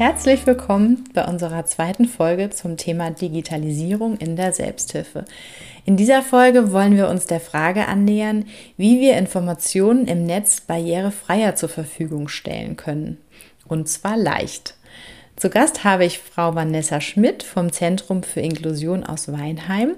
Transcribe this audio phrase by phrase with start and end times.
[0.00, 5.26] Herzlich willkommen bei unserer zweiten Folge zum Thema Digitalisierung in der Selbsthilfe.
[5.84, 8.46] In dieser Folge wollen wir uns der Frage annähern,
[8.78, 13.18] wie wir Informationen im Netz barrierefreier zur Verfügung stellen können.
[13.68, 14.74] Und zwar leicht.
[15.40, 19.92] Zu Gast habe ich Frau Vanessa Schmidt vom Zentrum für Inklusion aus Weinheim.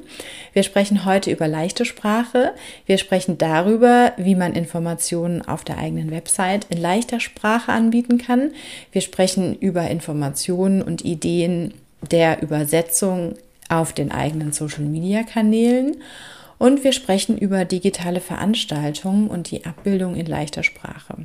[0.53, 2.53] Wir sprechen heute über leichte Sprache.
[2.87, 8.53] Wir sprechen darüber, wie man Informationen auf der eigenen Website in leichter Sprache anbieten kann.
[8.93, 11.75] Wir sprechen über Informationen und Ideen
[12.09, 13.35] der Übersetzung
[13.69, 15.97] auf den eigenen Social-Media-Kanälen.
[16.59, 21.17] Und wir sprechen über digitale Veranstaltungen und die Abbildung in leichter Sprache.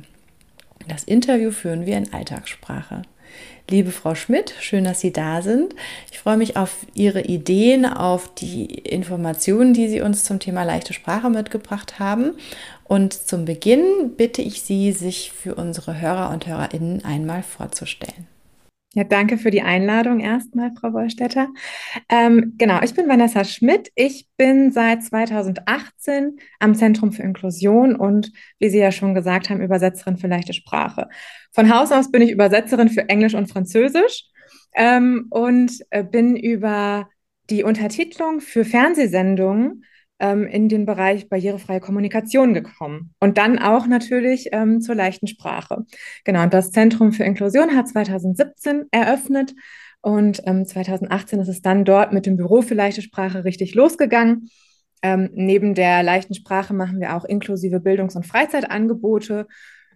[0.88, 3.02] Das Interview führen wir in Alltagssprache.
[3.70, 5.74] Liebe Frau Schmidt, schön, dass Sie da sind.
[6.10, 10.94] Ich freue mich auf Ihre Ideen, auf die Informationen, die Sie uns zum Thema leichte
[10.94, 12.32] Sprache mitgebracht haben.
[12.84, 18.26] Und zum Beginn bitte ich Sie, sich für unsere Hörer und Hörerinnen einmal vorzustellen.
[18.94, 21.48] Ja, danke für die Einladung erstmal, Frau Wollstätter.
[22.08, 23.90] Ähm, genau, ich bin Vanessa Schmidt.
[23.94, 29.60] Ich bin seit 2018 am Zentrum für Inklusion und, wie Sie ja schon gesagt haben,
[29.60, 31.08] Übersetzerin für leichte Sprache.
[31.52, 34.24] Von Haus aus bin ich Übersetzerin für Englisch und Französisch
[34.74, 37.10] ähm, und äh, bin über
[37.50, 39.84] die Untertitelung für Fernsehsendungen
[40.20, 43.14] ähm, in den Bereich barrierefreie Kommunikation gekommen.
[43.20, 45.84] Und dann auch natürlich ähm, zur leichten Sprache.
[46.24, 49.54] Genau, und das Zentrum für Inklusion hat 2017 eröffnet.
[50.00, 54.48] Und ähm, 2018 ist es dann dort mit dem Büro für leichte Sprache richtig losgegangen.
[55.02, 59.46] Ähm, neben der leichten Sprache machen wir auch inklusive Bildungs- und Freizeitangebote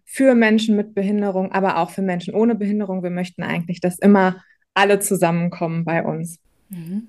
[0.04, 3.02] für Menschen mit Behinderung, aber auch für Menschen ohne Behinderung.
[3.02, 4.42] Wir möchten eigentlich, dass immer
[4.74, 6.38] alle zusammenkommen bei uns.
[6.68, 7.08] Mhm.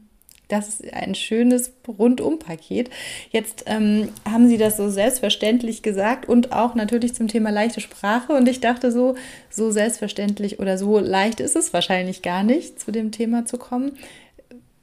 [0.54, 2.92] Das ist ein schönes Rundumpaket.
[3.32, 8.34] Jetzt ähm, haben Sie das so selbstverständlich gesagt und auch natürlich zum Thema leichte Sprache.
[8.34, 9.16] Und ich dachte so,
[9.50, 13.94] so selbstverständlich oder so leicht ist es wahrscheinlich gar nicht, zu dem Thema zu kommen.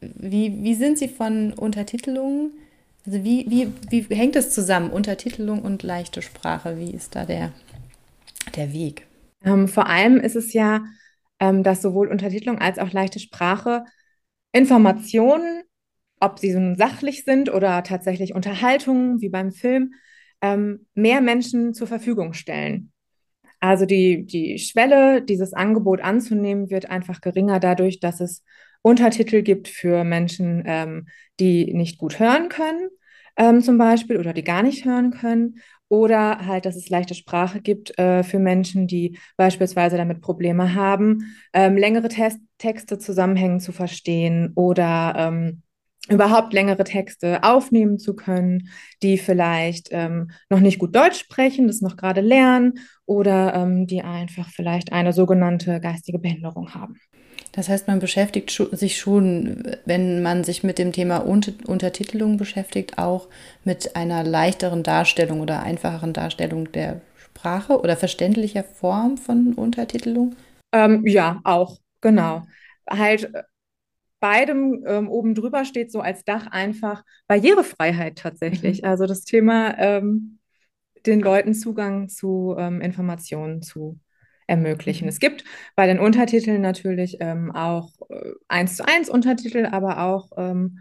[0.01, 2.51] Wie, wie sind Sie von Untertitelungen?
[3.07, 3.73] Also wie, wie,
[4.09, 6.79] wie hängt es zusammen, Untertitelung und leichte Sprache?
[6.79, 7.53] Wie ist da der,
[8.57, 9.07] der Weg?
[9.45, 10.81] Ähm, vor allem ist es ja,
[11.39, 13.85] ähm, dass sowohl Untertitelung als auch leichte Sprache
[14.53, 15.63] Informationen,
[16.21, 19.95] ob sie so sachlich sind oder tatsächlich Unterhaltungen wie beim Film,
[20.43, 22.93] ähm, mehr Menschen zur Verfügung stellen.
[23.61, 28.43] Also die, die Schwelle, dieses Angebot anzunehmen, wird einfach geringer dadurch, dass es
[28.83, 31.09] Untertitel gibt für Menschen, ähm,
[31.39, 32.89] die nicht gut hören können,
[33.37, 35.61] ähm, zum Beispiel, oder die gar nicht hören können.
[35.91, 41.35] Oder halt, dass es leichte Sprache gibt äh, für Menschen, die beispielsweise damit Probleme haben,
[41.53, 45.63] ähm, längere Test Texte zusammenhängend zu verstehen oder ähm,
[46.09, 48.69] überhaupt längere Texte aufnehmen zu können,
[49.03, 52.75] die vielleicht ähm, noch nicht gut Deutsch sprechen, das noch gerade lernen
[53.07, 56.97] oder ähm, die einfach vielleicht eine sogenannte geistige Behinderung haben.
[57.53, 63.29] Das heißt, man beschäftigt sich schon, wenn man sich mit dem Thema Untertitelung beschäftigt, auch
[63.65, 70.37] mit einer leichteren Darstellung oder einfacheren Darstellung der Sprache oder verständlicher Form von Untertitelung?
[70.73, 72.43] Ähm, ja, auch, genau.
[72.89, 73.33] Halt
[74.21, 78.83] beidem ähm, oben drüber steht so als Dach einfach Barrierefreiheit tatsächlich.
[78.83, 78.89] Mhm.
[78.89, 80.39] Also das Thema ähm,
[81.07, 83.99] den Leuten Zugang zu ähm, Informationen zu
[84.51, 85.05] ermöglichen.
[85.05, 85.09] Mhm.
[85.09, 85.45] Es gibt
[85.77, 90.81] bei den Untertiteln natürlich ähm, auch äh, eins zu eins Untertitel, aber auch ähm,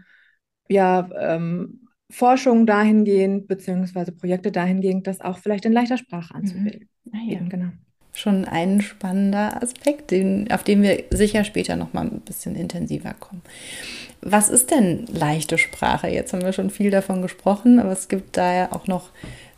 [0.68, 6.88] ja, ähm, Forschung dahingehend, beziehungsweise Projekte dahingehend, das auch vielleicht in leichter Sprache anzubilden.
[7.04, 7.12] Mhm.
[7.14, 7.40] Ah, ja.
[7.48, 7.68] genau.
[8.12, 13.14] Schon ein spannender Aspekt, den, auf den wir sicher später noch mal ein bisschen intensiver
[13.14, 13.42] kommen.
[14.20, 16.08] Was ist denn leichte Sprache?
[16.08, 19.10] Jetzt haben wir schon viel davon gesprochen, aber es gibt da ja auch noch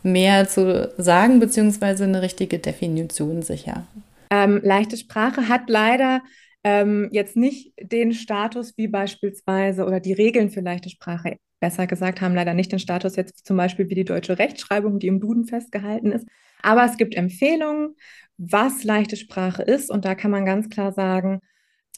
[0.03, 3.85] mehr zu sagen, beziehungsweise eine richtige Definition sicher.
[4.33, 6.23] Ähm, leichte Sprache hat leider
[6.63, 12.19] ähm, jetzt nicht den Status wie beispielsweise oder die Regeln für leichte Sprache, besser gesagt,
[12.19, 15.45] haben leider nicht den Status jetzt zum Beispiel wie die deutsche Rechtschreibung, die im Duden
[15.45, 16.27] festgehalten ist.
[16.63, 17.95] Aber es gibt Empfehlungen,
[18.37, 19.91] was leichte Sprache ist.
[19.91, 21.41] Und da kann man ganz klar sagen,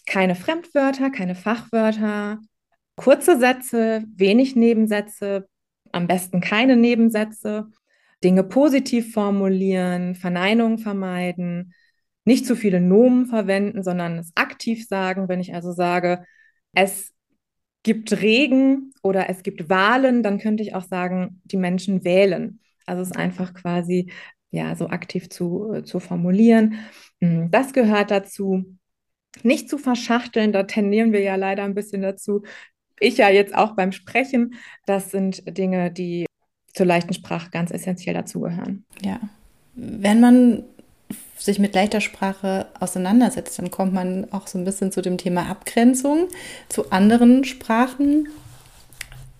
[0.06, 2.40] keine Fremdwörter, keine Fachwörter,
[2.98, 5.48] kurze Sätze, wenig Nebensätze,
[5.94, 7.70] am besten keine Nebensätze
[8.26, 11.74] Dinge positiv formulieren, Verneinungen vermeiden,
[12.26, 15.30] nicht zu viele Nomen verwenden, sondern es aktiv sagen.
[15.30, 16.26] Wenn ich also sage,
[16.74, 17.14] es
[17.84, 22.60] gibt Regen oder es gibt Wahlen, dann könnte ich auch sagen, die Menschen wählen.
[22.88, 24.12] Also es ist einfach quasi
[24.50, 26.80] ja so aktiv zu, äh, zu formulieren.
[27.22, 28.66] Hm, das gehört dazu.
[29.44, 32.44] Nicht zu verschachteln, da tendieren wir ja leider ein bisschen dazu.
[33.00, 34.56] Ich ja jetzt auch beim Sprechen.
[34.86, 36.26] Das sind Dinge, die
[36.74, 38.86] zur leichten Sprache ganz essentiell dazugehören.
[39.04, 39.20] Ja.
[39.76, 40.64] Wenn man
[41.44, 45.50] sich mit leichter Sprache auseinandersetzt, dann kommt man auch so ein bisschen zu dem Thema
[45.50, 46.30] Abgrenzung
[46.70, 48.30] zu anderen Sprachen.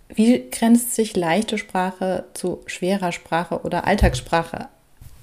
[0.10, 4.70] Wie grenzt sich leichte Sprache zu schwerer Sprache oder Alltagssprache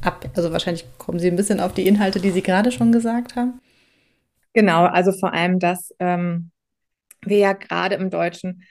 [0.01, 0.29] ab?
[0.35, 3.61] Also wahrscheinlich kommen Sie ein bisschen auf die Inhalte, die Sie gerade schon gesagt haben.
[4.55, 6.51] Genau, also vor allem, dass ähm,
[7.25, 8.65] wir ja gerade im Deutschen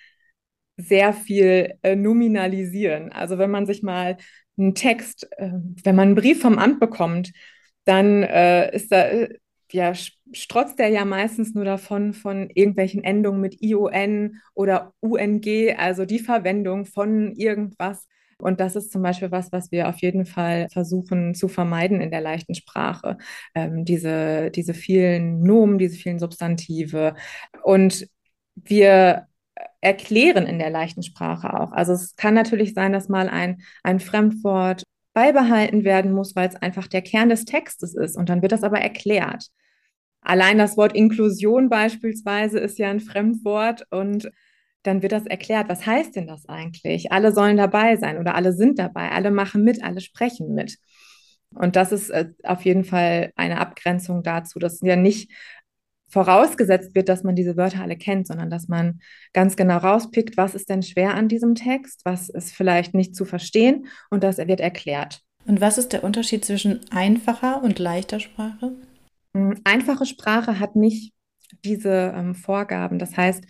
[0.77, 3.12] sehr viel äh, nominalisieren.
[3.12, 4.18] Also wenn man sich mal
[4.57, 5.51] einen Text, äh,
[5.83, 7.31] wenn man einen Brief vom Amt bekommt,
[7.85, 9.37] dann äh, ist da, äh,
[9.71, 9.93] ja,
[10.33, 16.19] strotzt er ja meistens nur davon, von irgendwelchen Endungen mit ION oder UNG, also die
[16.19, 18.07] Verwendung von irgendwas.
[18.37, 22.11] Und das ist zum Beispiel was, was wir auf jeden Fall versuchen zu vermeiden in
[22.11, 23.17] der leichten Sprache.
[23.55, 27.15] Ähm, diese, diese vielen Nomen, diese vielen Substantive.
[27.63, 28.07] Und
[28.55, 29.27] wir
[29.81, 31.71] erklären in der leichten Sprache auch.
[31.71, 34.83] Also es kann natürlich sein, dass mal ein, ein Fremdwort
[35.13, 38.17] beibehalten werden muss, weil es einfach der Kern des Textes ist.
[38.17, 39.47] Und dann wird das aber erklärt.
[40.21, 44.31] Allein das Wort Inklusion beispielsweise ist ja ein Fremdwort und
[44.83, 45.69] dann wird das erklärt.
[45.69, 47.11] Was heißt denn das eigentlich?
[47.11, 50.77] Alle sollen dabei sein oder alle sind dabei, alle machen mit, alle sprechen mit.
[51.53, 55.31] Und das ist äh, auf jeden Fall eine Abgrenzung dazu, dass ja nicht
[56.11, 58.99] vorausgesetzt wird, dass man diese Wörter alle kennt, sondern dass man
[59.33, 63.25] ganz genau rauspickt, was ist denn schwer an diesem Text, was ist vielleicht nicht zu
[63.25, 65.21] verstehen und das wird erklärt.
[65.45, 68.73] Und was ist der Unterschied zwischen einfacher und leichter Sprache?
[69.33, 71.13] Hm, einfache Sprache hat nicht
[71.63, 72.99] diese ähm, Vorgaben.
[72.99, 73.45] Das heißt,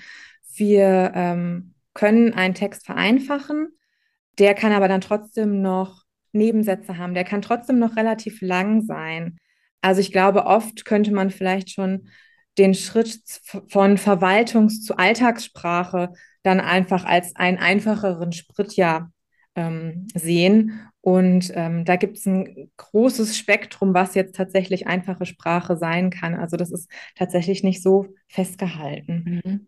[0.56, 3.70] wir ähm, können einen Text vereinfachen,
[4.40, 9.38] der kann aber dann trotzdem noch Nebensätze haben, der kann trotzdem noch relativ lang sein.
[9.82, 12.08] Also ich glaube, oft könnte man vielleicht schon
[12.58, 13.22] den Schritt
[13.68, 16.14] von Verwaltungs- zu Alltagssprache
[16.44, 19.12] dann einfach als einen einfacheren Sprit ja
[19.56, 20.90] ähm, sehen.
[21.02, 26.36] Und ähm, da gibt es ein großes Spektrum, was jetzt tatsächlich einfache Sprache sein kann.
[26.36, 29.42] Also das ist tatsächlich nicht so festgehalten.
[29.44, 29.68] Mhm.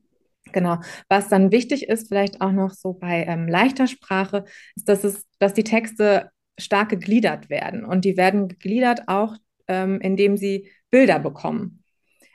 [0.51, 0.77] Genau.
[1.09, 4.45] Was dann wichtig ist, vielleicht auch noch so bei ähm, leichter Sprache,
[4.75, 7.83] ist, dass es, dass die Texte stark gegliedert werden.
[7.83, 9.35] Und die werden gegliedert auch,
[9.67, 11.82] ähm, indem sie Bilder bekommen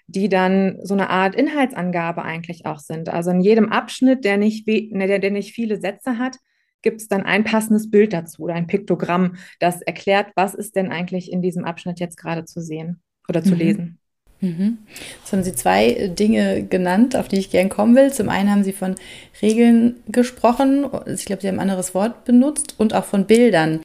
[0.08, 3.10] die dann so eine Art Inhaltsangabe eigentlich auch sind.
[3.10, 6.38] Also in jedem Abschnitt, der nicht, ne, der, der nicht viele Sätze hat,
[6.82, 10.90] gibt es dann ein passendes Bild dazu oder ein Piktogramm, das erklärt, was ist denn
[10.90, 13.58] eigentlich in diesem Abschnitt jetzt gerade zu sehen oder zu mhm.
[13.58, 13.99] lesen.
[14.40, 14.78] Mhm.
[15.20, 18.12] Jetzt haben Sie zwei Dinge genannt, auf die ich gern kommen will.
[18.12, 18.94] Zum einen haben Sie von
[19.43, 23.81] Regeln gesprochen, ich glaube, Sie haben ein anderes Wort benutzt und auch von Bildern.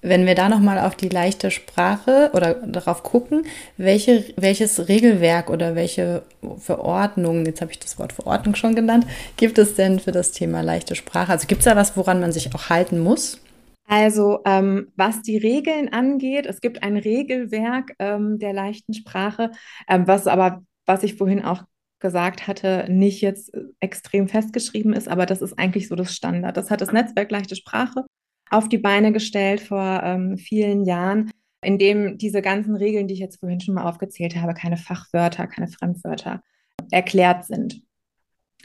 [0.00, 3.42] Wenn wir da nochmal auf die leichte Sprache oder darauf gucken,
[3.76, 6.22] welche, welches Regelwerk oder welche
[6.58, 10.60] Verordnungen, jetzt habe ich das Wort Verordnung schon genannt, gibt es denn für das Thema
[10.60, 11.32] leichte Sprache?
[11.32, 13.40] Also gibt es da was, woran man sich auch halten muss?
[13.88, 19.50] Also ähm, was die Regeln angeht, es gibt ein Regelwerk ähm, der leichten Sprache,
[19.88, 21.64] ähm, was aber, was ich vorhin auch
[21.98, 23.50] gesagt hatte, nicht jetzt
[23.80, 26.56] extrem festgeschrieben ist, aber das ist eigentlich so das Standard.
[26.56, 28.04] Das hat das Netzwerk leichte Sprache
[28.50, 31.30] auf die Beine gestellt vor ähm, vielen Jahren,
[31.62, 35.46] in dem diese ganzen Regeln, die ich jetzt vorhin schon mal aufgezählt habe, keine Fachwörter,
[35.46, 36.42] keine Fremdwörter
[36.90, 37.82] erklärt sind.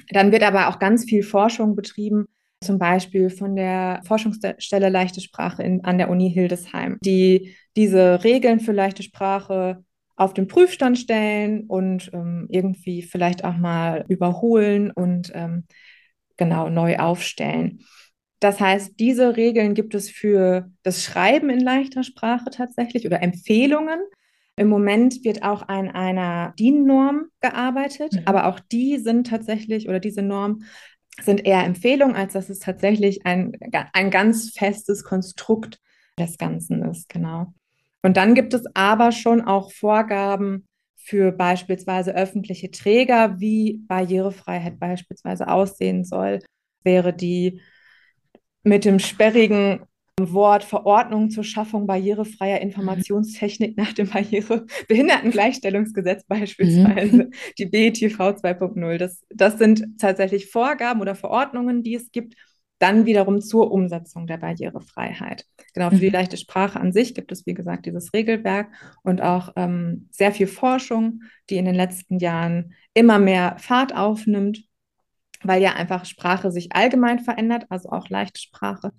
[0.10, 2.28] Dann wird aber auch ganz viel Forschung betrieben,
[2.62, 8.60] zum Beispiel von der Forschungsstelle Leichte Sprache in, an der Uni Hildesheim, die diese Regeln
[8.60, 9.84] für leichte Sprache
[10.16, 15.66] auf den Prüfstand stellen und ähm, irgendwie vielleicht auch mal überholen und ähm,
[16.38, 17.82] genau neu aufstellen.
[18.44, 24.02] Das heißt, diese Regeln gibt es für das Schreiben in leichter Sprache tatsächlich oder Empfehlungen.
[24.58, 28.22] Im Moment wird auch an einer DIN-Norm gearbeitet, mhm.
[28.26, 30.64] aber auch die sind tatsächlich oder diese Norm
[31.22, 33.54] sind eher Empfehlungen, als dass es tatsächlich ein,
[33.94, 35.80] ein ganz festes Konstrukt
[36.20, 37.54] des Ganzen ist, genau.
[38.02, 45.48] Und dann gibt es aber schon auch Vorgaben für beispielsweise öffentliche Träger, wie Barrierefreiheit beispielsweise
[45.48, 46.40] aussehen soll.
[46.84, 47.62] Wäre die
[48.64, 49.82] mit dem sperrigen
[50.20, 57.32] Wort Verordnung zur Schaffung barrierefreier Informationstechnik nach dem Barrierebehindertengleichstellungsgesetz beispielsweise, mhm.
[57.58, 58.98] die BTV 2.0.
[58.98, 62.36] Das, das sind tatsächlich Vorgaben oder Verordnungen, die es gibt,
[62.78, 65.46] dann wiederum zur Umsetzung der Barrierefreiheit.
[65.74, 66.14] Genau, für die mhm.
[66.14, 68.68] leichte Sprache an sich gibt es, wie gesagt, dieses Regelwerk
[69.04, 74.64] und auch ähm, sehr viel Forschung, die in den letzten Jahren immer mehr Fahrt aufnimmt
[75.44, 78.92] weil ja einfach Sprache sich allgemein verändert, also auch leichte Sprache.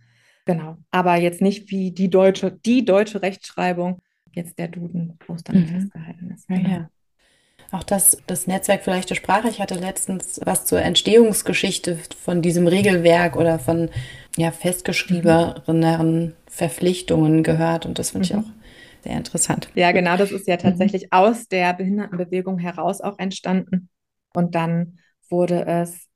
[0.46, 4.00] Genau, aber jetzt nicht wie die deutsche, die deutsche Rechtschreibung,
[4.32, 5.66] jetzt der Duden, wo es dann mhm.
[5.66, 6.48] festgehalten ist.
[6.48, 6.68] Genau.
[6.68, 6.90] Ja.
[7.70, 9.48] Auch das, das Netzwerk für leichte Sprache.
[9.48, 13.90] Ich hatte letztens was zur Entstehungsgeschichte von diesem Regelwerk oder von
[14.36, 16.32] ja, festgeschriebeneren mhm.
[16.46, 18.40] Verpflichtungen gehört und das finde ich mhm.
[18.40, 18.50] auch
[19.02, 19.68] sehr interessant.
[19.74, 20.60] Ja, genau, das ist ja mhm.
[20.60, 23.88] tatsächlich aus der Behindertenbewegung heraus auch entstanden.
[24.34, 24.98] Und dann
[25.28, 26.08] wurde es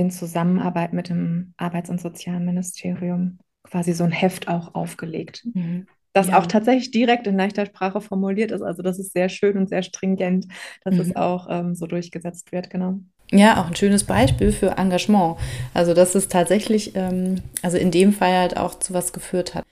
[0.00, 5.44] in Zusammenarbeit mit dem Arbeits- und Sozialministerium quasi so ein Heft auch aufgelegt.
[5.52, 5.86] Mhm.
[6.12, 6.38] Das ja.
[6.38, 8.62] auch tatsächlich direkt in leichter Sprache formuliert ist.
[8.62, 10.46] Also das ist sehr schön und sehr stringent,
[10.82, 11.00] dass mhm.
[11.00, 12.98] es auch ähm, so durchgesetzt wird, genau.
[13.30, 15.36] Ja, auch ein schönes Beispiel für Engagement.
[15.74, 19.64] Also dass es tatsächlich, ähm, also in dem Fall halt auch zu was geführt hat.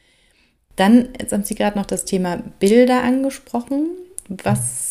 [0.76, 3.88] Dann, jetzt haben Sie gerade noch das Thema Bilder angesprochen.
[4.28, 4.87] Was,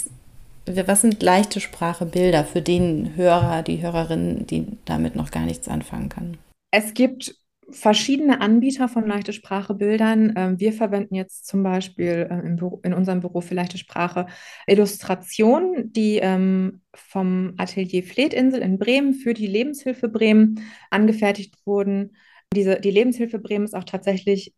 [0.68, 5.68] was sind leichte Sprache Bilder für den Hörer, die Hörerin, die damit noch gar nichts
[5.68, 6.38] anfangen kann?
[6.72, 7.36] Es gibt
[7.70, 10.34] verschiedene Anbieter von leichte Sprache Bildern.
[10.38, 12.48] Ähm, wir verwenden jetzt zum Beispiel äh,
[12.88, 14.28] in unserem Büro für leichte Sprache
[14.68, 22.16] Illustrationen, die ähm, vom Atelier Fletinsel in Bremen für die Lebenshilfe Bremen angefertigt wurden.
[22.54, 24.54] Diese, die Lebenshilfe Bremen ist auch tatsächlich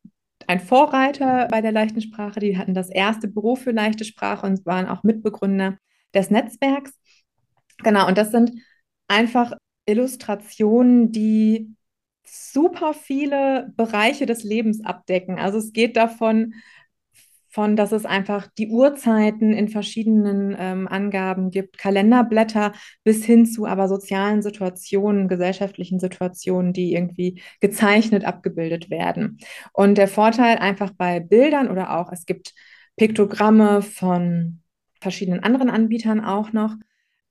[0.48, 2.40] ein Vorreiter bei der leichten Sprache.
[2.40, 5.78] Die hatten das erste Büro für leichte Sprache und waren auch Mitbegründer
[6.14, 6.94] des Netzwerks.
[7.80, 8.52] Genau, und das sind
[9.08, 9.54] einfach
[9.86, 11.76] Illustrationen, die
[12.26, 15.40] super viele Bereiche des Lebens abdecken.
[15.40, 16.54] Also es geht davon,
[17.52, 22.74] von, dass es einfach die Uhrzeiten in verschiedenen ähm, Angaben gibt, Kalenderblätter
[23.04, 29.40] bis hin zu aber sozialen Situationen, gesellschaftlichen Situationen, die irgendwie gezeichnet abgebildet werden.
[29.74, 32.54] Und der Vorteil einfach bei Bildern oder auch, es gibt
[32.98, 34.62] Piktogramme von
[35.02, 36.76] verschiedenen anderen Anbietern auch noch,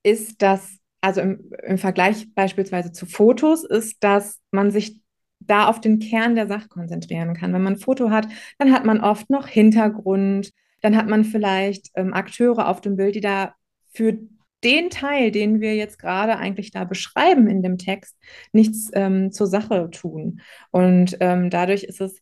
[0.02, 5.00] ist, dass, also im, im Vergleich beispielsweise zu Fotos, ist, dass man sich
[5.40, 7.52] da auf den Kern der Sache konzentrieren kann.
[7.52, 11.90] Wenn man ein Foto hat, dann hat man oft noch Hintergrund, dann hat man vielleicht
[11.94, 13.54] ähm, Akteure auf dem Bild, die da
[13.92, 14.18] für
[14.64, 18.16] den Teil, den wir jetzt gerade eigentlich da beschreiben in dem Text,
[18.52, 20.40] nichts ähm, zur Sache tun.
[20.70, 22.20] Und ähm, dadurch ist es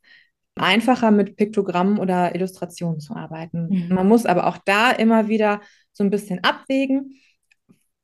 [0.57, 3.69] einfacher, mit Piktogrammen oder Illustrationen zu arbeiten.
[3.69, 3.95] Mhm.
[3.95, 5.61] Man muss aber auch da immer wieder
[5.93, 7.21] so ein bisschen abwägen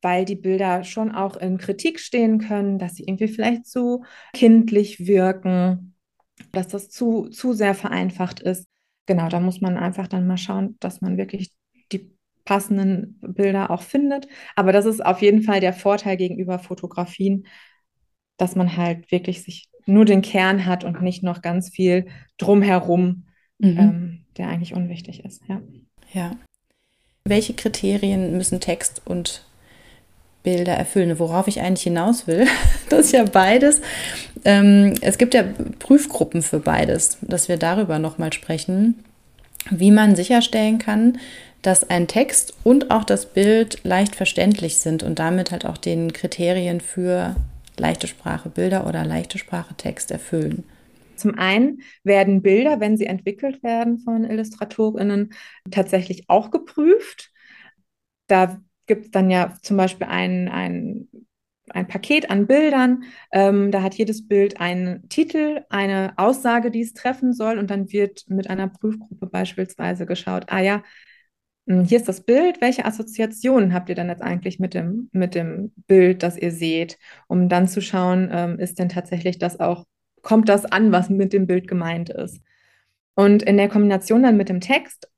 [0.03, 5.07] weil die Bilder schon auch in Kritik stehen können, dass sie irgendwie vielleicht zu kindlich
[5.07, 5.95] wirken,
[6.51, 8.67] dass das zu, zu sehr vereinfacht ist.
[9.05, 11.51] Genau, da muss man einfach dann mal schauen, dass man wirklich
[11.91, 14.27] die passenden Bilder auch findet.
[14.55, 17.47] Aber das ist auf jeden Fall der Vorteil gegenüber Fotografien,
[18.37, 23.23] dass man halt wirklich sich nur den Kern hat und nicht noch ganz viel drumherum,
[23.59, 23.77] mhm.
[23.77, 25.41] ähm, der eigentlich unwichtig ist.
[25.47, 25.61] Ja.
[26.13, 26.31] ja.
[27.25, 29.45] Welche Kriterien müssen Text und
[30.43, 31.17] Bilder erfüllen.
[31.19, 32.45] Worauf ich eigentlich hinaus will,
[32.89, 33.81] das ist ja beides.
[34.45, 35.43] Ähm, es gibt ja
[35.79, 39.03] Prüfgruppen für beides, dass wir darüber nochmal sprechen,
[39.71, 41.17] wie man sicherstellen kann,
[41.61, 46.11] dass ein Text und auch das Bild leicht verständlich sind und damit halt auch den
[46.11, 47.37] Kriterien für
[47.77, 50.63] leichte Sprache Bilder oder leichte Sprache Text erfüllen.
[51.15, 55.33] Zum einen werden Bilder, wenn sie entwickelt werden von Illustratorinnen,
[55.71, 57.31] tatsächlich auch geprüft.
[58.27, 61.07] Da gibt es dann ja zum Beispiel ein, ein,
[61.69, 63.03] ein Paket an Bildern.
[63.31, 67.57] Ähm, da hat jedes Bild einen Titel, eine Aussage, die es treffen soll.
[67.57, 70.83] Und dann wird mit einer Prüfgruppe beispielsweise geschaut, ah ja,
[71.65, 72.59] hier ist das Bild.
[72.61, 76.97] Welche Assoziationen habt ihr dann jetzt eigentlich mit dem, mit dem Bild, das ihr seht?
[77.27, 79.85] Um dann zu schauen, ähm, ist denn tatsächlich das auch,
[80.21, 82.41] kommt das an, was mit dem Bild gemeint ist?
[83.15, 85.09] Und in der Kombination dann mit dem Text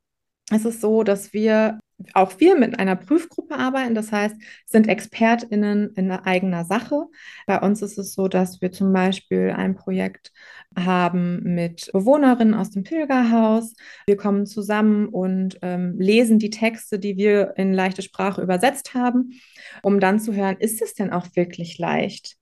[0.52, 1.80] ist es so, dass wir
[2.14, 3.96] auch wir mit einer Prüfgruppe arbeiten.
[3.96, 4.36] Das heißt,
[4.66, 7.06] sind ExpertInnen in eigener Sache.
[7.48, 10.32] Bei uns ist es so, dass wir zum Beispiel ein Projekt
[10.78, 13.74] haben mit Bewohnerinnen aus dem Pilgerhaus.
[14.08, 19.40] Wir kommen zusammen und ähm, lesen die Texte, die wir in leichte Sprache übersetzt haben,
[19.82, 22.36] um dann zu hören, ist es denn auch wirklich leicht?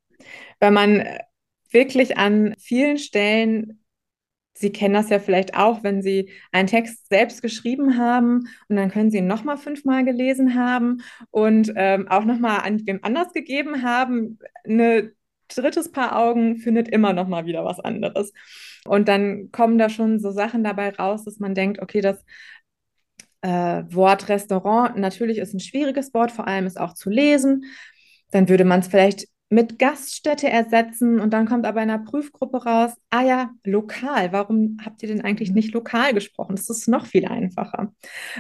[0.60, 1.04] Weil man
[1.70, 3.83] wirklich an vielen Stellen
[4.54, 8.92] Sie kennen das ja vielleicht auch, wenn Sie einen Text selbst geschrieben haben und dann
[8.92, 13.82] können Sie ihn nochmal fünfmal gelesen haben und ähm, auch nochmal an wem anders gegeben
[13.82, 14.38] haben.
[14.64, 15.12] Ein
[15.48, 18.34] drittes Paar Augen findet immer nochmal wieder was anderes.
[18.86, 22.24] Und dann kommen da schon so Sachen dabei raus, dass man denkt, okay, das
[23.42, 27.66] äh, Wort Restaurant natürlich ist ein schwieriges Wort, vor allem ist auch zu lesen.
[28.32, 32.64] Dann würde man es vielleicht mit Gaststätte ersetzen und dann kommt aber in einer Prüfgruppe
[32.64, 35.56] raus, ah ja, lokal, warum habt ihr denn eigentlich mhm.
[35.56, 36.56] nicht lokal gesprochen?
[36.56, 37.94] Das ist noch viel einfacher.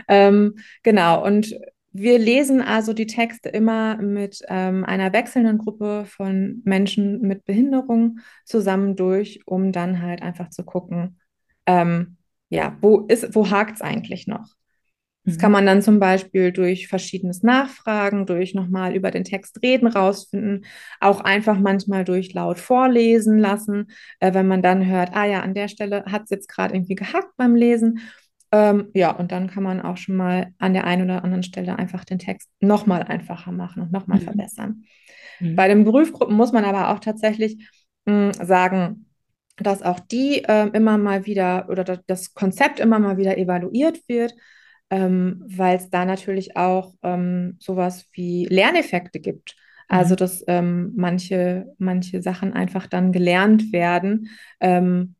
[0.07, 1.53] Ähm, genau, und
[1.91, 8.19] wir lesen also die Texte immer mit ähm, einer wechselnden Gruppe von Menschen mit Behinderung
[8.45, 11.19] zusammen durch, um dann halt einfach zu gucken,
[11.67, 12.17] ähm,
[12.50, 14.48] ja, wo ist, wo hakt es eigentlich noch?
[15.25, 15.53] Das kann mhm.
[15.53, 20.65] man dann zum Beispiel durch verschiedenes Nachfragen, durch nochmal über den Text reden rausfinden,
[20.99, 25.53] auch einfach manchmal durch laut vorlesen lassen, äh, wenn man dann hört, ah ja, an
[25.53, 27.99] der Stelle hat es jetzt gerade irgendwie gehackt beim Lesen.
[28.51, 31.79] Ähm, ja, und dann kann man auch schon mal an der einen oder anderen Stelle
[31.79, 34.23] einfach den Text nochmal einfacher machen und nochmal mhm.
[34.23, 34.83] verbessern.
[35.39, 35.55] Mhm.
[35.55, 37.57] Bei den Prüfgruppen muss man aber auch tatsächlich
[38.05, 39.05] mh, hm, sagen,
[39.57, 44.33] dass auch die äh, immer mal wieder oder das Konzept immer mal wieder evaluiert wird
[44.89, 49.55] ähm, weil es da natürlich auch ähm, sowas wie Lerneffekte gibt.
[49.87, 50.17] Also, mhm.
[50.17, 55.15] dass ähm, manche, manche Sachen einfach dann gelernt werden ähm,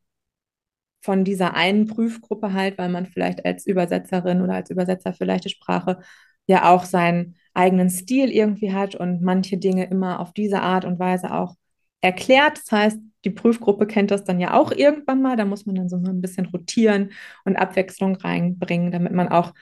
[1.02, 5.50] von dieser einen Prüfgruppe halt, weil man vielleicht als Übersetzerin oder als Übersetzer für leichte
[5.50, 6.00] Sprache
[6.48, 11.00] ja auch seinen eigenen Stil irgendwie hat und manche Dinge immer auf diese Art und
[11.00, 11.56] Weise auch
[12.02, 12.58] erklärt.
[12.58, 15.38] Das heißt, die Prüfgruppe kennt das dann ja auch irgendwann mal.
[15.38, 17.12] Da muss man dann so ein bisschen rotieren
[17.46, 19.54] und Abwechslung reinbringen, damit man auch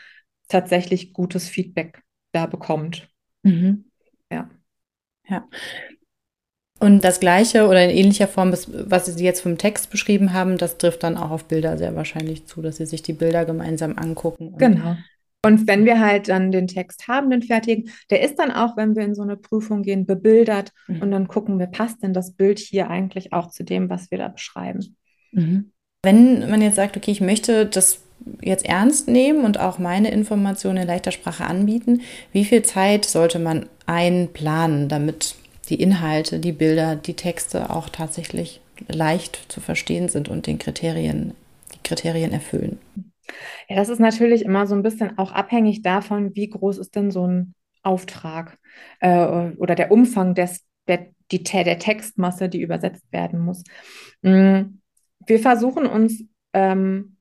[0.48, 2.02] tatsächlich gutes Feedback
[2.32, 3.08] da bekommt.
[3.44, 3.86] Mhm.
[4.32, 4.50] Ja.
[5.28, 5.48] Ja.
[6.80, 10.80] Und das Gleiche oder in ähnlicher Form, was Sie jetzt vom Text beschrieben haben, das
[10.80, 14.56] trifft dann auch auf Bilder sehr wahrscheinlich zu, dass Sie sich die Bilder gemeinsam angucken.
[14.58, 14.98] genau.
[15.44, 18.96] Und wenn wir halt dann den Text haben, den fertigen, der ist dann auch, wenn
[18.96, 21.02] wir in so eine Prüfung gehen, bebildert mhm.
[21.02, 24.20] und dann gucken wir, passt denn das Bild hier eigentlich auch zu dem, was wir
[24.20, 24.96] da beschreiben.
[25.32, 25.72] Mhm.
[26.04, 28.02] Wenn man jetzt sagt, okay, ich möchte das
[28.42, 33.40] jetzt ernst nehmen und auch meine Informationen in leichter Sprache anbieten, wie viel Zeit sollte
[33.40, 35.36] man einplanen, damit
[35.70, 41.34] die Inhalte, die Bilder, die Texte auch tatsächlich leicht zu verstehen sind und den Kriterien,
[41.74, 42.80] die Kriterien erfüllen?
[43.70, 47.12] Ja, das ist natürlich immer so ein bisschen auch abhängig davon, wie groß ist denn
[47.12, 48.58] so ein Auftrag
[49.00, 53.64] äh, oder der Umfang des, der, die, der Textmasse, die übersetzt werden muss.
[54.22, 54.80] Mm,
[55.26, 57.18] wir versuchen uns, ähm,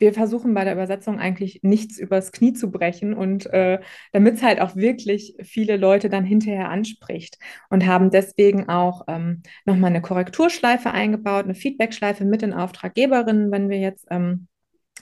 [0.00, 3.80] wir versuchen bei der Übersetzung eigentlich nichts übers Knie zu brechen und äh,
[4.12, 9.42] damit es halt auch wirklich viele Leute dann hinterher anspricht und haben deswegen auch ähm,
[9.64, 14.47] nochmal eine Korrekturschleife eingebaut, eine Feedbackschleife mit den Auftraggeberinnen, wenn wir jetzt ähm,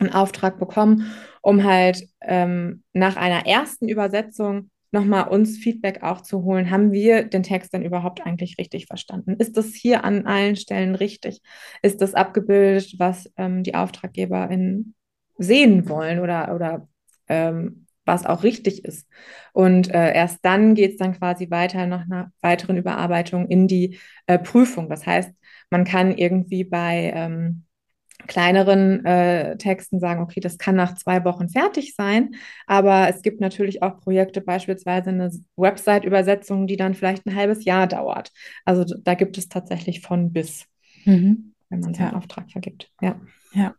[0.00, 6.42] einen Auftrag bekommen, um halt ähm, nach einer ersten Übersetzung nochmal uns Feedback auch zu
[6.42, 6.70] holen.
[6.70, 9.36] Haben wir den Text denn überhaupt eigentlich richtig verstanden?
[9.38, 11.40] Ist das hier an allen Stellen richtig?
[11.82, 14.94] Ist das abgebildet, was ähm, die AuftraggeberInnen
[15.38, 16.88] sehen wollen oder, oder
[17.28, 19.06] ähm, was auch richtig ist?
[19.52, 23.98] Und äh, erst dann geht es dann quasi weiter nach einer weiteren Überarbeitung in die
[24.26, 24.88] äh, Prüfung.
[24.88, 25.30] Das heißt,
[25.68, 27.65] man kann irgendwie bei ähm,
[28.26, 32.34] kleineren äh, Texten sagen, okay, das kann nach zwei Wochen fertig sein,
[32.66, 37.86] aber es gibt natürlich auch Projekte, beispielsweise eine Website-Übersetzung, die dann vielleicht ein halbes Jahr
[37.86, 38.32] dauert.
[38.64, 40.66] Also da gibt es tatsächlich von bis,
[41.04, 41.52] mhm.
[41.70, 42.16] wenn man seinen ja.
[42.16, 42.90] Auftrag vergibt.
[43.00, 43.16] Ja.
[43.52, 43.74] Ja.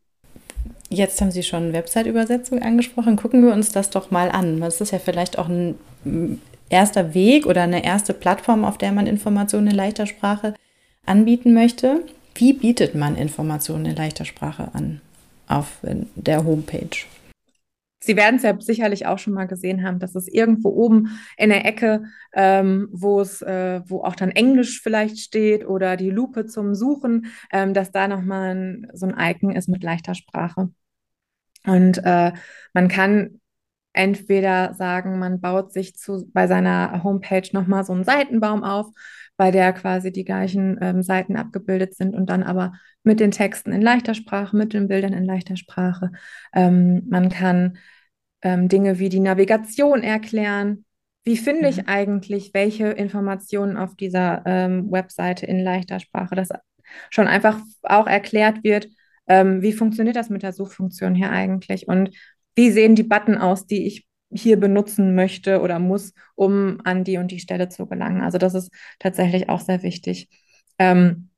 [0.89, 3.17] Jetzt haben Sie schon Website-Übersetzung angesprochen.
[3.17, 4.60] Gucken wir uns das doch mal an.
[4.62, 5.75] Das ist ja vielleicht auch ein
[6.69, 10.53] erster Weg oder eine erste Plattform, auf der man Informationen in leichter Sprache
[11.05, 12.03] anbieten möchte.
[12.38, 15.02] Wie bietet man Informationen in leichter Sprache an
[15.47, 17.06] auf der Homepage?
[18.00, 21.50] Sie werden es ja sicherlich auch schon mal gesehen haben, dass es irgendwo oben in
[21.50, 26.45] der Ecke, ähm, wo es, äh, wo auch dann Englisch vielleicht steht oder die Lupe
[26.45, 30.69] zum Suchen, ähm, dass da nochmal so ein Icon ist mit leichter Sprache.
[31.65, 32.34] Und äh,
[32.71, 33.41] man kann
[33.93, 38.91] entweder sagen, man baut sich zu, bei seiner Homepage nochmal so einen Seitenbaum auf,
[39.38, 42.73] bei der quasi die gleichen ähm, Seiten abgebildet sind und dann aber
[43.04, 46.12] mit den Texten in leichter Sprache, mit den Bildern in leichter Sprache.
[46.54, 47.78] Ähm, man kann
[48.41, 50.86] ähm, Dinge wie die Navigation erklären.
[51.23, 51.67] Wie finde mhm.
[51.67, 56.50] ich eigentlich welche Informationen auf dieser ähm, Webseite in leichter Sprache, dass
[57.10, 58.88] schon einfach auch erklärt wird,
[59.28, 62.12] ähm, wie funktioniert das mit der Suchfunktion hier eigentlich und
[62.56, 67.18] wie sehen die Button aus, die ich hier benutzen möchte oder muss, um an die
[67.18, 68.22] und die Stelle zu gelangen.
[68.22, 70.30] Also das ist tatsächlich auch sehr wichtig.
[70.80, 71.30] Ähm,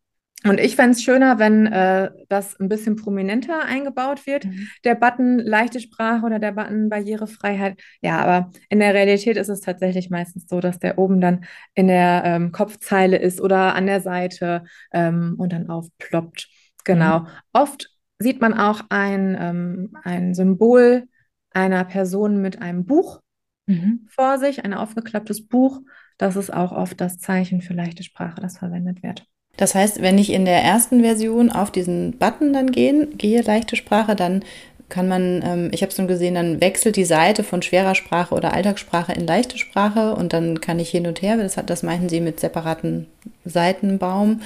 [0.46, 4.46] und ich fände es schöner, wenn äh, das ein bisschen prominenter eingebaut wird.
[4.46, 4.70] Mhm.
[4.86, 7.82] Der Button leichte Sprache oder der Button Barrierefreiheit.
[8.02, 11.88] Ja, aber in der Realität ist es tatsächlich meistens so, dass der oben dann in
[11.88, 16.48] der ähm, Kopfzeile ist oder an der Seite ähm, und dann aufploppt.
[16.86, 17.20] Genau.
[17.20, 17.28] Mhm.
[17.52, 21.04] Oft sieht man auch ein, ähm, ein Symbol
[21.52, 23.20] einer Person mit einem Buch
[23.68, 24.08] mhm.
[24.10, 25.82] vor sich, ein aufgeklapptes Buch.
[26.18, 29.26] Das ist auch oft das Zeichen für leichte Sprache, das verwendet wird.
[29.58, 33.76] Das heißt, wenn ich in der ersten Version auf diesen Button dann gehen, gehe, leichte
[33.76, 34.44] Sprache, dann
[34.90, 38.34] kann man, ähm, ich habe es nun gesehen, dann wechselt die Seite von schwerer Sprache
[38.34, 41.84] oder Alltagssprache in leichte Sprache und dann kann ich hin und her, das, hat, das
[41.84, 43.08] meinten sie mit separaten
[43.46, 44.42] Seitenbaum.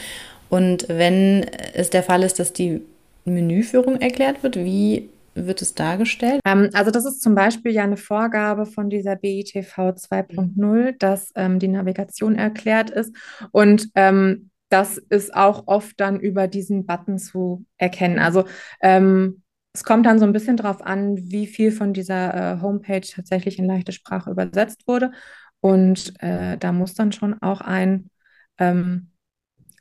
[0.50, 2.82] Und wenn es der Fall ist, dass die
[3.26, 6.40] Menüführung erklärt wird, wie wird es dargestellt?
[6.46, 11.60] Ähm, also das ist zum Beispiel ja eine Vorgabe von dieser BITV 2.0, dass ähm,
[11.60, 13.16] die Navigation erklärt ist.
[13.52, 18.20] Und ähm, das ist auch oft dann über diesen Button zu erkennen.
[18.20, 18.46] Also
[18.82, 19.44] ähm,
[19.74, 23.58] es kommt dann so ein bisschen darauf an, wie viel von dieser äh, Homepage tatsächlich
[23.58, 25.12] in leichte Sprache übersetzt wurde.
[25.60, 28.10] Und äh, da muss dann schon auch ein,
[28.58, 29.12] ähm,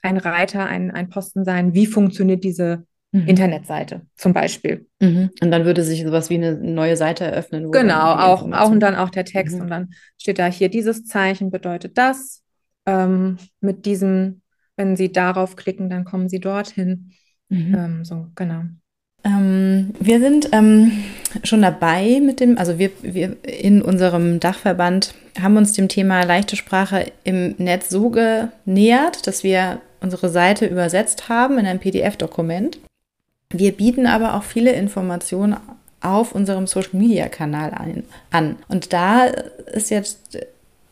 [0.00, 3.26] ein Reiter, ein, ein Posten sein, wie funktioniert diese mhm.
[3.28, 4.86] Internetseite zum Beispiel.
[5.00, 5.30] Mhm.
[5.40, 7.70] Und dann würde sich sowas wie eine neue Seite eröffnen.
[7.70, 9.56] genau, auch, auch und dann auch der Text.
[9.56, 9.62] Mhm.
[9.62, 12.42] Und dann steht da hier, dieses Zeichen bedeutet das.
[12.84, 14.42] Ähm, mit diesem,
[14.76, 17.12] wenn Sie darauf klicken, dann kommen Sie dorthin.
[17.48, 17.74] Mhm.
[17.74, 18.62] Ähm, so, genau.
[19.24, 20.90] Ähm, wir sind ähm,
[21.44, 26.56] schon dabei mit dem, also wir, wir in unserem Dachverband haben uns dem Thema leichte
[26.56, 32.80] Sprache im Netz so genähert, dass wir unsere Seite übersetzt haben in ein PDF-Dokument.
[33.52, 35.56] Wir bieten aber auch viele Informationen
[36.00, 38.56] auf unserem Social-Media-Kanal an.
[38.68, 40.38] Und da ist jetzt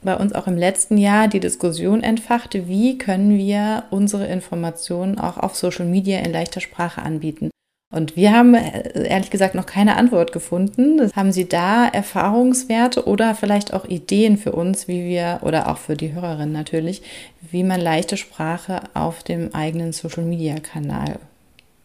[0.03, 5.37] bei uns auch im letzten Jahr die Diskussion entfacht, wie können wir unsere Informationen auch
[5.37, 7.51] auf Social Media in leichter Sprache anbieten.
[7.93, 11.11] Und wir haben ehrlich gesagt noch keine Antwort gefunden.
[11.17, 15.97] Haben Sie da Erfahrungswerte oder vielleicht auch Ideen für uns, wie wir, oder auch für
[15.97, 17.03] die Hörerinnen natürlich,
[17.51, 21.19] wie man leichte Sprache auf dem eigenen Social-Media-Kanal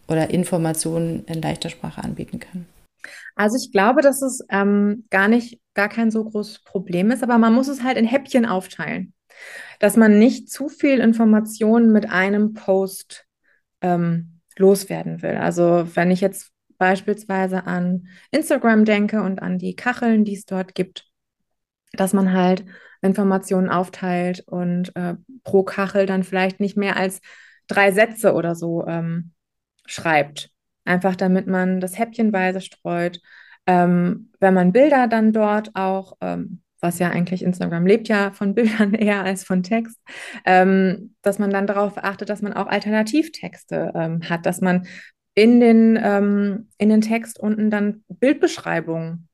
[0.07, 2.65] oder Informationen in leichter Sprache anbieten kann?
[3.35, 7.37] Also ich glaube, dass es ähm, gar nicht, gar kein so großes Problem ist, aber
[7.37, 9.13] man muss es halt in Häppchen aufteilen.
[9.79, 13.25] Dass man nicht zu viel Informationen mit einem Post
[13.81, 15.35] ähm, loswerden will.
[15.35, 20.75] Also wenn ich jetzt beispielsweise an Instagram denke und an die Kacheln, die es dort
[20.75, 21.05] gibt,
[21.93, 22.65] dass man halt
[23.01, 27.19] Informationen aufteilt und äh, pro Kachel dann vielleicht nicht mehr als
[27.67, 29.35] drei Sätze oder so ähm,
[29.86, 30.50] schreibt.
[30.86, 33.19] Einfach damit man das häppchenweise streut.
[33.67, 38.54] Ähm, wenn man Bilder dann dort auch ähm, was ja eigentlich Instagram lebt ja von
[38.56, 40.00] Bildern eher als von Text,
[40.45, 44.88] ähm, dass man dann darauf achtet, dass man auch Alternativtexte ähm, hat, dass man
[45.34, 49.28] in den, ähm, in den Text unten dann Bildbeschreibungen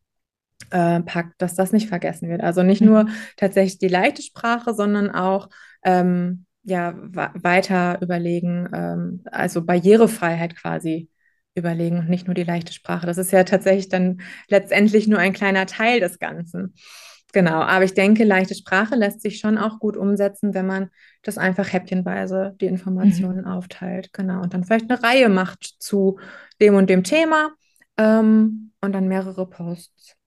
[0.71, 2.41] äh, packt, dass das nicht vergessen wird.
[2.41, 2.87] Also nicht mhm.
[2.87, 3.05] nur
[3.37, 5.49] tatsächlich die leichte Sprache, sondern auch
[5.83, 11.09] ähm, ja, weiter überlegen, ähm, also Barrierefreiheit quasi
[11.55, 13.05] überlegen und nicht nur die leichte Sprache.
[13.05, 16.75] Das ist ja tatsächlich dann letztendlich nur ein kleiner Teil des Ganzen.
[17.33, 20.89] Genau, aber ich denke, leichte Sprache lässt sich schon auch gut umsetzen, wenn man
[21.23, 23.47] das einfach häppchenweise die Informationen mhm.
[23.47, 24.11] aufteilt.
[24.11, 26.19] Genau, und dann vielleicht eine Reihe macht zu
[26.59, 27.51] dem und dem Thema
[27.97, 30.17] ähm, und dann mehrere Posts.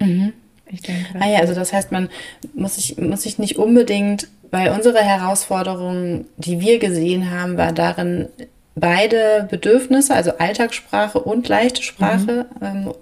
[0.00, 0.32] Mhm.
[0.72, 1.06] Ich denke.
[1.20, 2.08] Ah ja, also das heißt, man
[2.54, 8.28] muss sich, muss sich nicht unbedingt, weil unsere Herausforderung, die wir gesehen haben, war darin,
[8.74, 12.66] beide Bedürfnisse, also Alltagssprache und leichte Sprache, mhm.
[12.66, 12.94] ähm,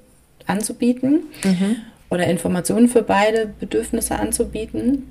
[0.46, 1.20] anzubieten.
[1.44, 1.76] Mhm
[2.11, 5.11] oder Informationen für beide Bedürfnisse anzubieten.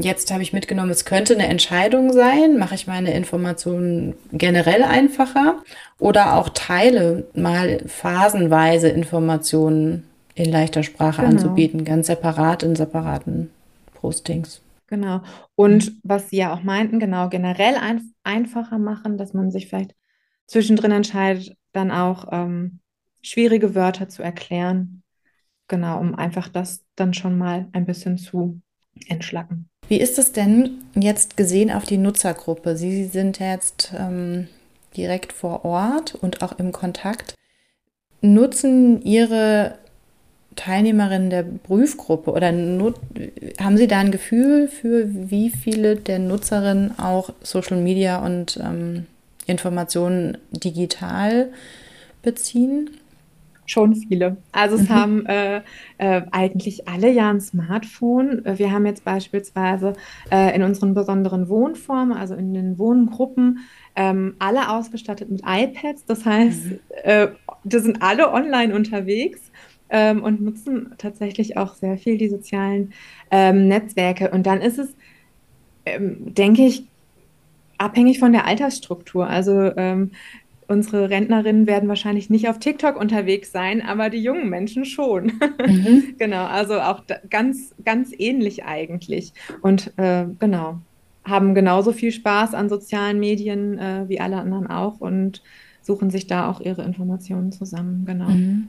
[0.00, 5.56] Jetzt habe ich mitgenommen, es könnte eine Entscheidung sein, mache ich meine Informationen generell einfacher
[5.98, 10.04] oder auch teile mal phasenweise Informationen
[10.38, 11.32] in leichter Sprache genau.
[11.32, 13.50] anzubieten, ganz separat in separaten
[13.94, 14.60] Postings.
[14.86, 15.20] Genau.
[15.54, 19.94] Und was Sie ja auch meinten, genau, generell ein, einfacher machen, dass man sich vielleicht
[20.46, 22.80] zwischendrin entscheidet, dann auch ähm,
[23.22, 25.02] schwierige Wörter zu erklären
[25.68, 28.60] Genau, um einfach das dann schon mal ein bisschen zu
[29.06, 29.68] entschlacken.
[29.86, 32.76] Wie ist es denn jetzt gesehen auf die Nutzergruppe?
[32.76, 34.48] Sie sind jetzt ähm,
[34.96, 37.34] direkt vor Ort und auch im Kontakt.
[38.22, 39.78] Nutzen Ihre
[40.58, 47.30] Teilnehmerinnen der Prüfgruppe oder haben Sie da ein Gefühl für, wie viele der Nutzerinnen auch
[47.42, 49.06] Social Media und ähm,
[49.46, 51.50] Informationen digital
[52.22, 52.90] beziehen?
[53.66, 54.38] Schon viele.
[54.50, 54.94] Also es mhm.
[54.94, 55.60] haben äh,
[55.98, 58.44] äh, eigentlich alle ja ein Smartphone.
[58.44, 59.92] Äh, wir haben jetzt beispielsweise
[60.30, 63.58] äh, in unseren besonderen Wohnformen, also in den Wohngruppen,
[63.94, 66.06] ähm, alle ausgestattet mit iPads.
[66.06, 66.78] Das heißt, mhm.
[67.04, 67.28] Äh,
[67.62, 69.47] die sind alle online unterwegs.
[69.90, 72.92] Ähm, und nutzen tatsächlich auch sehr viel die sozialen
[73.30, 74.30] ähm, Netzwerke.
[74.30, 74.94] Und dann ist es,
[75.86, 76.86] ähm, denke ich,
[77.78, 79.26] abhängig von der Altersstruktur.
[79.26, 80.10] Also ähm,
[80.66, 85.32] unsere Rentnerinnen werden wahrscheinlich nicht auf TikTok unterwegs sein, aber die jungen Menschen schon.
[85.66, 86.14] Mhm.
[86.18, 89.32] genau, also auch ganz, ganz ähnlich eigentlich.
[89.60, 90.78] Und äh, genau,
[91.24, 95.42] haben genauso viel Spaß an sozialen Medien äh, wie alle anderen auch und
[95.82, 98.28] suchen sich da auch ihre Informationen zusammen, genau.
[98.28, 98.68] Mhm.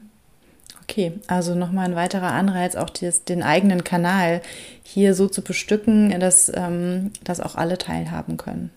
[0.90, 4.42] Okay, also nochmal ein weiterer Anreiz, auch des, den eigenen Kanal
[4.82, 8.70] hier so zu bestücken, dass, ähm, dass auch alle teilhaben können.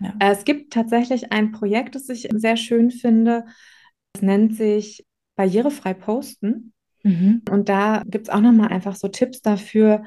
[0.00, 0.12] Ja.
[0.18, 3.44] Es gibt tatsächlich ein Projekt, das ich sehr schön finde.
[4.12, 6.72] Das nennt sich Barrierefrei Posten.
[7.04, 7.42] Mhm.
[7.48, 10.02] Und da gibt es auch nochmal einfach so Tipps dafür,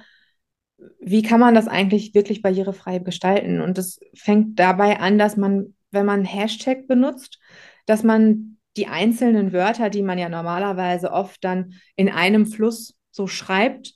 [1.00, 3.62] wie kann man das eigentlich wirklich barrierefrei gestalten?
[3.62, 7.40] Und es fängt dabei an, dass man, wenn man Hashtag benutzt,
[7.86, 13.28] dass man die einzelnen Wörter, die man ja normalerweise oft dann in einem Fluss so
[13.28, 13.94] schreibt,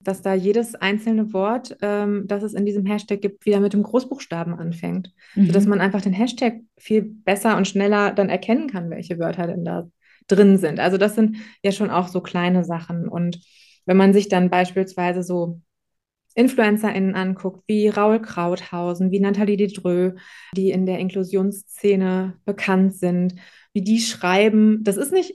[0.00, 3.82] dass da jedes einzelne Wort, ähm, das es in diesem Hashtag gibt, wieder mit dem
[3.82, 5.12] Großbuchstaben anfängt.
[5.34, 5.46] Mhm.
[5.46, 9.64] Sodass man einfach den Hashtag viel besser und schneller dann erkennen kann, welche Wörter denn
[9.64, 9.88] da
[10.28, 10.80] drin sind.
[10.80, 13.08] Also das sind ja schon auch so kleine Sachen.
[13.08, 13.40] Und
[13.86, 15.60] wenn man sich dann beispielsweise so
[16.34, 20.18] InfluencerInnen anguckt, wie Raul Krauthausen, wie Nathalie Dedreux,
[20.56, 23.34] die in der Inklusionsszene bekannt sind,
[23.72, 25.34] wie die schreiben, das ist nicht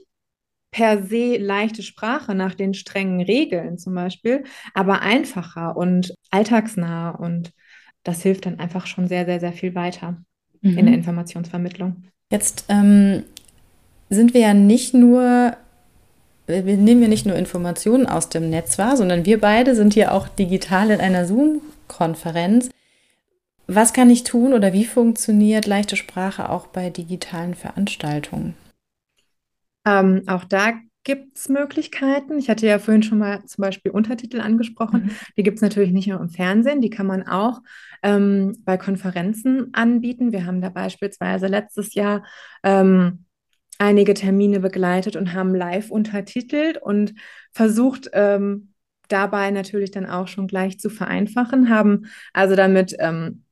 [0.70, 7.52] per se leichte Sprache nach den strengen Regeln zum Beispiel, aber einfacher und alltagsnah und
[8.04, 10.22] das hilft dann einfach schon sehr, sehr, sehr viel weiter
[10.62, 10.78] mhm.
[10.78, 12.04] in der Informationsvermittlung.
[12.30, 13.24] Jetzt ähm,
[14.08, 15.56] sind wir ja nicht nur,
[16.50, 20.12] wir nehmen ja nicht nur Informationen aus dem Netz wahr, sondern wir beide sind hier
[20.12, 22.70] auch digital in einer Zoom-Konferenz.
[23.66, 28.54] Was kann ich tun oder wie funktioniert leichte Sprache auch bei digitalen Veranstaltungen?
[29.86, 30.72] Ähm, auch da
[31.04, 32.38] gibt es Möglichkeiten.
[32.38, 35.04] Ich hatte ja vorhin schon mal zum Beispiel Untertitel angesprochen.
[35.04, 35.10] Mhm.
[35.36, 37.60] Die gibt es natürlich nicht nur im Fernsehen, die kann man auch
[38.02, 40.32] ähm, bei Konferenzen anbieten.
[40.32, 42.24] Wir haben da beispielsweise letztes Jahr
[42.62, 43.24] ähm,
[43.80, 47.14] einige Termine begleitet und haben live untertitelt und
[47.50, 48.74] versucht, ähm,
[49.08, 53.44] dabei natürlich dann auch schon gleich zu vereinfachen, haben also damit ähm,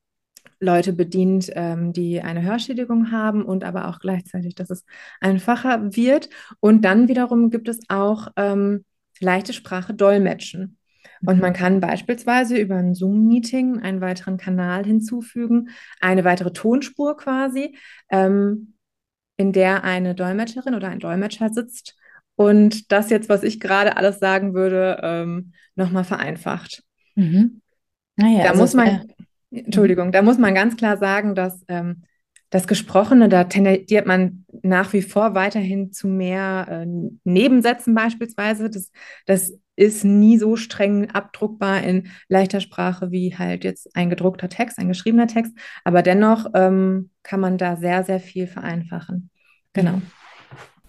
[0.59, 4.85] Leute bedient, ähm, die eine Hörschädigung haben und aber auch gleichzeitig, dass es
[5.19, 6.29] einfacher wird.
[6.59, 8.85] Und dann wiederum gibt es auch ähm,
[9.19, 10.77] leichte Sprache dolmetschen.
[11.25, 17.75] Und man kann beispielsweise über ein Zoom-Meeting einen weiteren Kanal hinzufügen, eine weitere Tonspur quasi,
[18.09, 18.75] ähm,
[19.39, 21.95] in der eine Dolmetscherin oder ein Dolmetscher sitzt
[22.35, 26.83] und das jetzt, was ich gerade alles sagen würde, ähm, nochmal vereinfacht.
[27.15, 27.61] Mhm.
[28.17, 28.87] Naja, da also muss man,
[29.49, 32.03] äh, Entschuldigung, da muss man ganz klar sagen, dass ähm,
[32.49, 36.85] das Gesprochene, da tendiert man nach wie vor weiterhin zu mehr äh,
[37.23, 38.69] Nebensätzen beispielsweise.
[38.69, 38.91] Das,
[39.25, 44.77] das ist nie so streng abdruckbar in leichter Sprache wie halt jetzt ein gedruckter Text,
[44.77, 45.53] ein geschriebener Text.
[45.85, 49.29] Aber dennoch ähm, kann man da sehr, sehr viel vereinfachen.
[49.71, 50.01] Genau.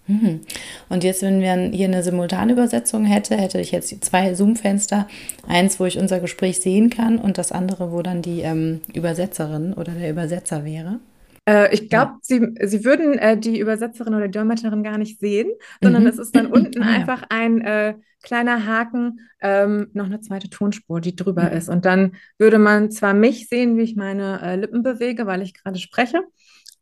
[0.08, 0.40] Mhm.
[0.88, 5.06] Und jetzt, wenn wir hier eine simultane Übersetzung hätte, hätte ich jetzt zwei Zoom-Fenster.
[5.46, 9.72] Eins, wo ich unser Gespräch sehen kann und das andere, wo dann die ähm, Übersetzerin
[9.72, 10.98] oder der Übersetzer wäre.
[11.46, 12.18] Äh, ich glaube, ja.
[12.22, 15.50] Sie, Sie würden äh, die Übersetzerin oder die Dolmetscherin gar nicht sehen,
[15.82, 16.08] sondern mhm.
[16.08, 21.00] es ist dann unten ah, einfach ein äh, kleiner Haken, ähm, noch eine zweite Tonspur,
[21.00, 21.56] die drüber mhm.
[21.56, 21.68] ist.
[21.68, 25.54] Und dann würde man zwar mich sehen, wie ich meine äh, Lippen bewege, weil ich
[25.54, 26.22] gerade spreche,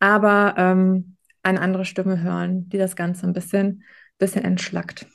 [0.01, 3.85] aber ähm, eine andere Stimme hören, die das Ganze ein bisschen,
[4.19, 5.07] bisschen entschlackt.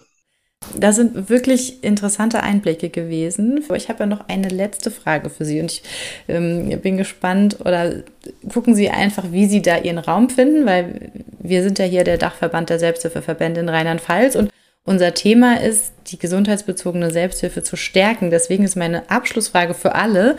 [0.75, 3.63] Das sind wirklich interessante Einblicke gewesen.
[3.75, 5.83] Ich habe ja noch eine letzte Frage für Sie und ich
[6.27, 8.03] ähm, bin gespannt oder
[8.51, 12.17] gucken Sie einfach, wie Sie da Ihren Raum finden, weil wir sind ja hier der
[12.17, 14.49] Dachverband der Selbsthilfeverbände in Rheinland-Pfalz und
[14.85, 18.31] unser Thema ist, die gesundheitsbezogene Selbsthilfe zu stärken.
[18.31, 20.37] Deswegen ist meine Abschlussfrage für alle,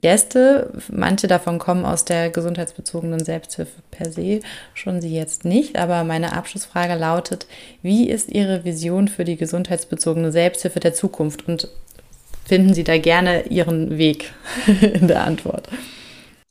[0.00, 0.72] Gäste.
[0.92, 4.40] Manche davon kommen aus der gesundheitsbezogenen Selbsthilfe per se,
[4.74, 5.76] schon sie jetzt nicht.
[5.76, 7.46] Aber meine Abschlussfrage lautet,
[7.82, 11.48] wie ist Ihre Vision für die gesundheitsbezogene Selbsthilfe der Zukunft?
[11.48, 11.68] Und
[12.44, 14.32] finden Sie da gerne Ihren Weg
[14.80, 15.68] in der Antwort?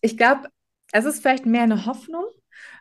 [0.01, 0.49] Ich glaube,
[0.91, 2.25] es ist vielleicht mehr eine Hoffnung.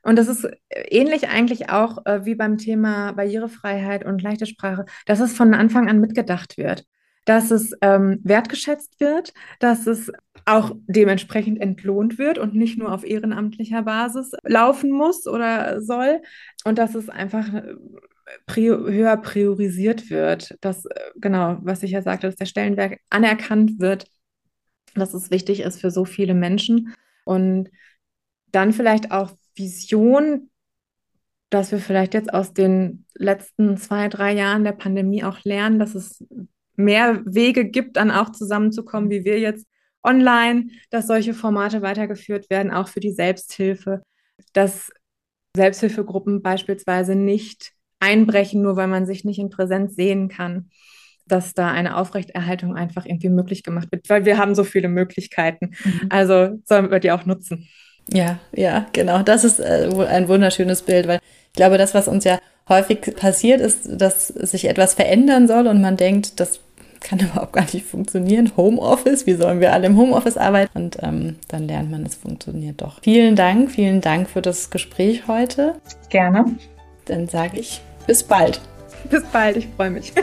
[0.03, 5.21] Und das ist ähnlich eigentlich auch äh, wie beim Thema Barrierefreiheit und leichte Sprache, dass
[5.21, 6.85] es von Anfang an mitgedacht wird
[7.27, 10.11] dass es ähm, wertgeschätzt wird, dass es
[10.47, 16.23] auch dementsprechend entlohnt wird und nicht nur auf ehrenamtlicher Basis laufen muss oder soll
[16.65, 17.75] und dass es einfach äh,
[18.47, 23.81] prior höher priorisiert wird, dass äh, genau, was ich ja sagte, dass der Stellenwert anerkannt
[23.81, 24.07] wird,
[24.95, 26.95] dass es wichtig ist für so viele Menschen.
[27.25, 27.71] Und
[28.53, 30.51] dann vielleicht auch Vision,
[31.51, 35.95] dass wir vielleicht jetzt aus den letzten zwei, drei Jahren der Pandemie auch lernen, dass
[35.95, 36.25] es
[36.77, 39.67] mehr Wege gibt, dann auch zusammenzukommen, wie wir jetzt
[40.03, 44.03] online, dass solche Formate weitergeführt werden, auch für die Selbsthilfe,
[44.53, 44.91] dass
[45.57, 50.71] Selbsthilfegruppen beispielsweise nicht einbrechen, nur weil man sich nicht in Präsenz sehen kann,
[51.27, 55.73] dass da eine Aufrechterhaltung einfach irgendwie möglich gemacht wird, weil wir haben so viele Möglichkeiten.
[55.85, 56.07] Mhm.
[56.11, 57.69] Also sollen wir die auch nutzen.
[58.13, 59.23] Ja, ja, genau.
[59.23, 63.61] Das ist äh, ein wunderschönes Bild, weil ich glaube, das, was uns ja häufig passiert,
[63.61, 66.61] ist, dass sich etwas verändern soll und man denkt, das
[67.07, 68.53] kann überhaupt gar nicht funktionieren.
[68.57, 70.71] Homeoffice, wie sollen wir alle im Homeoffice arbeiten?
[70.77, 73.01] Und ähm, dann lernt man, es funktioniert doch.
[73.03, 75.77] Vielen Dank, vielen Dank für das Gespräch heute.
[76.11, 76.57] Gerne.
[77.07, 78.61] Dann sage ich bis bald.
[79.11, 80.13] Bis bald, ich freue mich.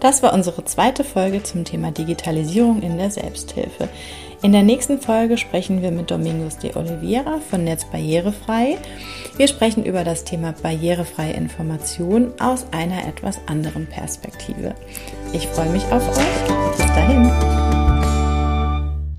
[0.00, 3.88] Das war unsere zweite Folge zum Thema Digitalisierung in der Selbsthilfe.
[4.42, 8.76] In der nächsten Folge sprechen wir mit Domingos de Oliveira von Netz Barrierefrei.
[9.38, 14.74] Wir sprechen über das Thema barrierefreie Information aus einer etwas anderen Perspektive.
[15.34, 16.76] Ich freue mich auf euch.
[16.76, 17.73] Bis dahin.